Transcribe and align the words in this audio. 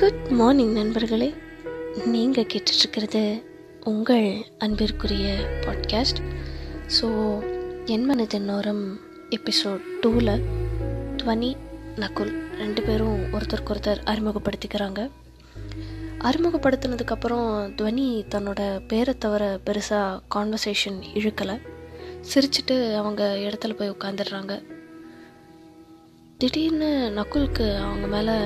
Good 0.00 0.26
morning 0.28 0.72
நண்பர்களே. 0.72 1.34
நீங்கள் 2.04 2.46
கேட்டுட்ருக்கிறது 2.52 3.42
உங்கள் 3.84 4.46
அன்பிற்குரிய 4.58 5.26
பாட்காஸ்ட் 5.60 6.20
ஸோ 7.00 7.08
என் 7.84 8.04
மனதின்னோரம் 8.10 8.82
எபிசோட் 9.30 9.84
டூவில் 10.02 10.42
துவனி 11.16 11.50
நகுல் 11.96 12.32
ரெண்டு 12.58 12.82
பேரும் 12.82 13.18
ஒருத்தருக்கு 13.32 13.74
ஒருத்தர் 13.74 14.04
அறிமுகப்படுத்திக்கிறாங்க. 14.04 15.10
அறிமுகப்படுத்தினதுக்கப்புறம் 16.18 17.50
துவனி 17.76 18.06
தன்னோட 18.34 18.80
பேரை 18.86 19.14
தவிர 19.18 19.60
பெருசாக 19.66 20.20
கான்வர்சேஷன் 20.34 21.00
இழுக்கலை. 21.14 21.60
சிரிச்சிட்டு 22.34 22.94
அவங்க 22.94 23.36
இடத்துல 23.38 23.72
போய் 23.72 23.90
உட்காந்துடுறாங்க 23.90 24.62
திடீர்னு 26.38 27.12
நகுலுக்கு 27.16 27.76
அவங்க 27.76 28.06
மேலே 28.06 28.36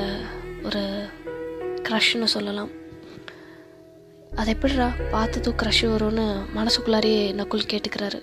ஒரு 0.63 0.85
க்ரஷ்னு 1.83 2.25
சொல்லலாம். 2.25 2.69
அது 4.37 4.53
எப்படிரா 4.53 5.11
பார்த்ததும் 5.11 5.57
க்ரஷ் 5.57 5.83
வரும்னு 5.83 6.45
மனசுக்குள்ளாரே 6.57 7.15
நக்குள் 7.33 7.69
கேட்டுக்கிறாரு. 7.73 8.23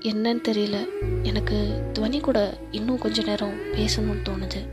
என்னன்னு 0.00 0.40
தெரியல. 0.48 0.86
எனக்கு 1.22 1.82
துவனி 1.98 2.20
கூட 2.20 2.58
இன்னும் 2.70 2.98
கொஞ்ச 2.98 3.22
நேரம் 3.22 3.60
பேசணும்னு 3.60 4.24
தோணுது. 4.24 4.68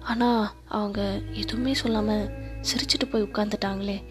ஆனால் 0.00 0.50
அவங்க 0.68 1.20
எதுவுமே 1.32 1.74
சொல்லாமல் 1.74 2.30
சிரிச்சிட்டு 2.60 3.10
போய் 3.10 3.22
உட்காந்துட்டாங்களே 3.22 4.02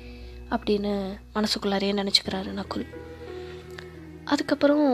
அப்படின்னு 0.50 1.18
மனசுக்குள்ளாரே 1.36 1.92
நினச்சிக்கிறாரு 1.94 2.60
நக்குல். 2.60 2.88
அதுக்கப்புறம் 4.24 4.88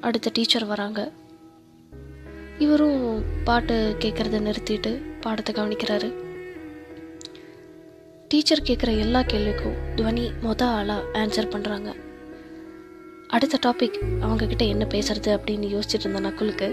அடுத்த 0.00 0.30
டீச்சர் 0.32 0.64
வராங்க. 0.64 1.12
இவரும் 2.58 3.22
பாட்டு 3.44 3.96
கேட்குறத 3.98 4.40
நிறுத்திட்டு 4.40 5.20
பாடத்தை 5.20 5.54
கவனிக்கிறாரு. 5.54 6.23
டீச்சர் 8.34 8.62
கேட்குற 8.62 8.98
எல்லா 8.98 9.20
கேள்விக்கும் 9.20 9.76
துவனி 9.96 10.30
மொத 10.42 10.62
ஆளாக 10.62 11.04
ஆன்சர் 11.12 11.50
பண்ணுறாங்க 11.50 11.94
அடுத்த 13.28 13.58
டாபிக் 13.66 13.98
அவங்கக்கிட்ட 14.20 14.68
என்ன 14.68 14.86
பேசுறது 14.90 15.28
அப்படின்னு 15.36 15.66
யோசிச்சுட்டு 15.74 15.98
இருந்த 15.98 16.20
நக்குலுக்கு 16.20 16.68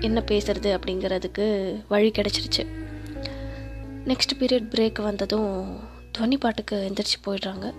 என்ன 0.00 0.22
பேசுறது 0.26 0.78
அப்படிங்கிறதுக்கு 0.78 1.46
வழி 1.88 2.10
கிடச்சிருச்சு. 2.10 2.66
நெக்ஸ்ட் 4.04 4.38
பீரியட் 4.38 4.70
பிரேக் 4.70 5.02
வந்ததும் 5.02 5.76
துவனி 6.18 6.38
பாட்டுக்கு 6.38 6.92
எந்திரிச்சு 6.92 7.28
போயிடுறாங்க. 7.28 7.74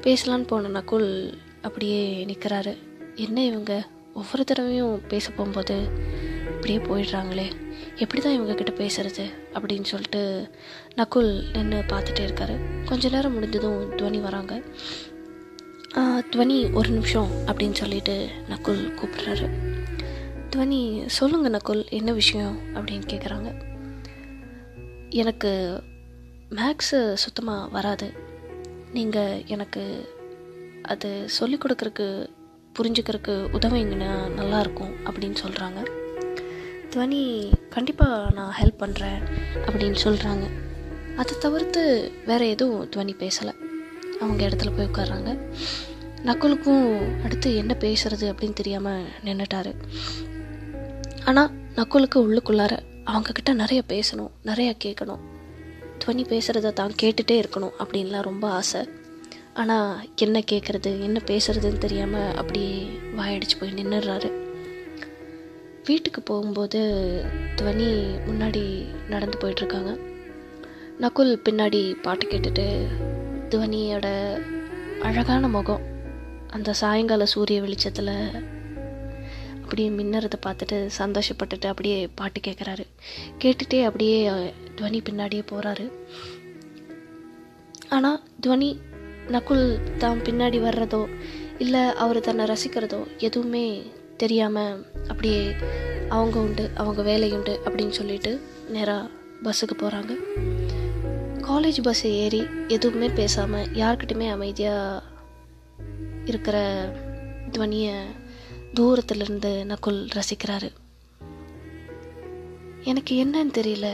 பேசலான்னு 0.00 0.46
போன 0.46 0.80
நக்குல் 0.80 1.32
அப்படியே 1.62 2.24
நிற்கிறாரு 2.24 2.76
என்ன 3.14 3.44
இவங்க? 3.44 3.86
ஒவ்வொரு 4.14 4.44
தடவையும் 4.44 5.00
பேச 5.08 5.30
போகும்போது 5.30 5.88
இப்படியே 6.68 6.84
போயிடுறாங்களே. 6.86 7.48
எப்படி 7.96 8.22
தான் 8.22 8.40
இவங்கக்கிட்ட 8.40 8.72
பேசுறது 8.78 9.24
அப்படின்னு 9.54 9.88
சொல்லிட்டு 9.90 10.50
நக்குல் 10.96 11.30
நின்று 11.52 11.78
பார்த்துட்டே 11.78 12.22
இருக்காரு. 12.26 12.54
கொஞ்ச 12.84 13.08
நேரம் 13.08 13.32
முடிஞ்சதும் 13.32 13.92
துவனி 13.92 14.20
வராங்க. 14.20 14.54
துவனி 16.32 16.72
ஒரு 16.72 16.88
நிமிஷம் 16.88 17.30
அப்படின்னு 17.46 17.72
சொல்லிட்டு 17.72 18.28
நக்குல் 18.48 18.80
கூப்பிடுறாரு. 18.98 19.46
துவனி 20.50 20.80
சொல்லுங்க 21.06 21.48
நக்குல் 21.48 21.90
என்ன 21.90 22.12
விஷயம் 22.12 22.58
அப்படின்னு 22.74 23.06
கேட்குறாங்க 23.12 23.52
எனக்கு 25.10 25.82
மேக்ஸு 26.50 27.12
சுத்தமாக 27.12 27.68
வராது. 27.68 28.12
நீங்கள் 28.92 29.42
எனக்கு 29.46 29.84
அது 30.82 31.28
சொல்லிக் 31.28 31.62
கொடுக்குறக்கு 31.64 32.08
புரிஞ்சுக்கிறதுக்கு 32.78 33.36
உதவிங்கன்னா 33.58 34.12
நல்லாயிருக்கும் 34.40 34.92
அப்படின்னு 35.04 35.36
சொல்கிறாங்க 35.44 36.04
துவனி 36.96 37.52
கண்டிப்பாக 37.70 38.30
நான் 38.30 38.52
ஹெல்ப் 38.58 38.82
பண்ணுறேன் 38.82 39.18
அப்படின்னு 39.66 39.98
சொல்கிறாங்க 40.04 40.44
அதை 41.16 41.32
தவிர்த்து 41.38 42.12
வேறு 42.26 42.48
எதுவும் 42.48 42.88
துவனி 42.96 43.14
பேசலை. 43.22 43.52
அவங்க 44.20 44.48
இடத்துல 44.48 44.70
போய் 44.76 44.86
உட்கார்றாங்க. 44.86 45.30
நக்குலுக்கும் 46.24 46.86
அடுத்து 47.24 47.56
என்ன 47.56 47.76
பேசுறது 47.80 48.26
அப்படின்னு 48.30 48.52
தெரியாமல் 48.52 49.04
நின்றுட்டாரு 49.24 49.72
ஆனால் 51.24 51.50
நக்குலுக்கு 51.76 52.18
உள்ளுக்குள்ளார 52.26 52.78
அவங்கக்கிட்ட 53.04 53.54
நிறைய 53.54 53.82
பேசணும் 53.88 54.32
நிறைய 54.42 54.74
கேட்கணும். 54.84 55.22
துவனி 56.00 56.24
பேசுகிறத 56.32 56.72
தான் 56.72 56.96
கேட்டுகிட்டே 57.02 57.36
இருக்கணும் 57.42 57.76
அப்படின்லாம் 57.78 58.28
ரொம்ப 58.30 58.48
ஆசை. 58.48 58.88
ஆனால் 59.54 60.10
என்ன 60.16 60.42
கேட்குறது 60.52 60.90
என்ன 61.00 61.20
பேசுறதுன்னு 61.26 61.78
தெரியாமல் 61.78 62.34
அப்படியே 62.34 63.00
வாயடிச்சு 63.16 63.58
போய் 63.60 63.78
நின்றுடுறாரு 63.82 64.30
வீட்டுக்கு 65.86 66.22
போகும்போது 66.22 66.80
துவனி 67.56 67.88
முன்னாடி 68.26 68.62
நடந்து 69.08 69.38
போயிட்டுருக்காங்க. 69.38 69.90
நகுல் 71.00 71.32
பின்னாடி 71.44 71.94
பாட்டு 72.02 72.26
கேட்டுட்டு 72.26 72.66
துவனியோட 73.48 74.06
அழகான 75.02 75.48
முகம் 75.48 75.84
அந்த 76.48 76.72
சாயங்கால 76.72 77.22
சூரிய 77.24 77.60
வெளிச்சத்தில் 77.60 78.12
அப்படியே 79.62 79.88
மின்னறதை 79.88 80.38
பார்த்துட்டு 80.46 80.88
சந்தோஷப்பட்டுட்டு 80.98 81.66
அப்படியே 81.66 82.08
பாட்டு 82.14 82.40
கேட்குறாரு 82.40 82.86
கேட்டுட்டே 83.38 83.84
அப்படியே 83.84 84.28
துவனி 84.76 85.00
பின்னாடியே 85.10 85.44
போகிறாரு 85.52 85.86
ஆனால் 87.88 88.20
துவனி 88.40 88.70
நகுல் 89.28 89.96
தான் 89.98 90.18
பின்னாடி 90.18 90.60
வர்றதோ 90.60 91.08
இல்லை 91.58 91.94
அவர் 91.94 92.20
தன்னை 92.20 92.46
ரசிக்கிறதோ 92.46 93.06
எதுவுமே 93.18 93.66
தெரியாமல் 94.16 94.86
அப்படியே 95.08 95.54
அவங்க 96.08 96.38
உண்டு 96.38 96.70
அவங்க 96.74 97.02
வேலை 97.02 97.32
உண்டு 97.32 97.60
அப்படின்னு 97.64 97.90
சொல்லிட்டு 97.90 98.40
நேராக 98.68 99.08
பஸ்ஸுக்கு 99.42 99.76
போகிறாங்க 99.76 100.16
காலேஜ் 101.40 101.82
பஸ்ஸை 101.82 102.10
ஏறி 102.10 102.46
எதுவுமே 102.68 103.08
பேசாமல் 103.08 103.66
யார்கிட்டையுமே 103.66 104.30
அமைதியாக 104.30 105.02
இருக்கிற 106.24 106.86
துவனியை 107.50 108.02
தூரத்துலேருந்து 108.74 109.64
நகுல் 109.64 110.08
ரசிக்கிறாரு. 110.14 110.70
எனக்கு 112.82 113.24
என்னன்னு 113.24 113.56
தெரியல 113.56 113.92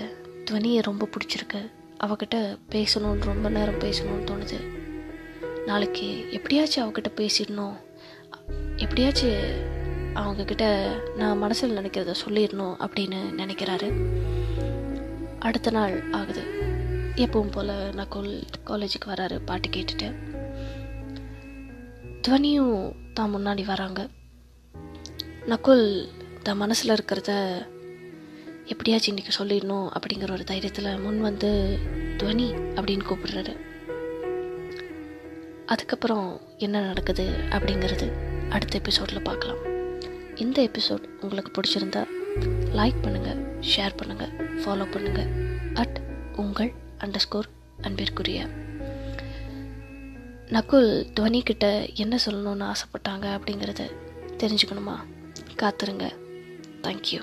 துவனியை 0.50 0.82
ரொம்ப 0.82 1.08
பிடிச்சிருக்கு. 1.10 1.70
அவகிட்ட 2.00 2.58
பேசணும்னு 2.70 3.24
ரொம்ப 3.24 3.48
நேரம் 3.48 3.78
பேசணும்னு 3.78 4.26
தோணுது. 4.26 4.60
நாளைக்கு 5.66 6.32
எப்படியாச்சும் 6.32 6.92
அவகிட்ட 6.92 7.06
பேசிடணும். 7.16 7.76
எப்படியாச்சும் 8.76 9.71
அவங்கக்கிட்ட 10.14 10.92
நான் 11.16 11.38
மனசில் 11.38 11.76
நினைக்கிறத 11.76 12.14
சொல்லிடணும் 12.26 12.74
அப்படின்னு 12.78 13.18
நினைக்கிறாரு. 13.36 13.88
அடுத்த 15.38 15.70
நாள் 15.70 16.10
ஆகுது. 16.10 16.42
எப்பவும் 17.16 17.50
போல் 17.50 17.68
நகுல் 17.68 18.42
காலேஜுக்கு 18.66 19.08
வராரு 19.08 19.40
பாட்டு 19.44 19.68
கேட்டுட்டு. 19.68 20.14
துவனியும் 22.28 22.92
தான் 23.12 23.34
முன்னாடி 23.34 23.64
வராங்க. 23.64 24.08
நக்குல் 25.46 26.08
தான் 26.42 26.56
மனசில் 26.56 26.96
இருக்கிறத 26.96 27.30
எப்படியாச்சும் 28.64 29.16
இன்றைக்கி 29.16 29.30
சொல்லிடணும் 29.38 29.88
அப்படிங்கிற 29.92 30.30
ஒரு 30.30 30.44
தைரியத்தில் 30.50 31.02
முன் 31.02 31.20
வந்து 31.20 31.78
துவனி 32.16 32.46
அப்படின்னு 32.74 33.04
கூப்பிடுறாரு. 33.08 33.56
அதுக்கப்புறம் 35.66 36.40
என்ன 36.58 36.80
நடக்குது 36.80 37.30
அப்படிங்கிறது 37.50 38.12
அடுத்த 38.48 38.78
எபிசோடில் 38.78 39.22
பார்க்கலாம். 39.22 39.71
இந்த 40.36 40.68
எபிசோட் 40.68 41.04
உங்களுக்கு 41.20 41.60
பிடிச்சிருந்தா 41.60 42.06
லைக் 42.78 43.00
பண்ணுங்கள் 43.02 43.40
ஷேர் 43.60 43.96
பண்ணுங்கள் 44.02 44.32
ஃபாலோ 44.62 44.86
பண்ணுங்கள் 44.90 45.30
அட் 45.74 46.00
உங்கள் 46.36 46.72
அண்டர்ஸ்கோர் 46.98 47.48
அன்பிற்குரிய. 47.80 48.48
நகுல் 50.48 51.12
துவனிக்கிட்ட 51.20 51.94
என்ன 51.94 52.18
சொல்லணும்னு 52.26 52.72
ஆசைப்பட்டாங்க 52.72 53.26
அப்படிங்கிறத 53.36 53.90
தெரிஞ்சுக்கணுமா? 54.38 54.96
காத்துருங்க. 55.56 56.14
தேங்க்யூ 56.82 57.20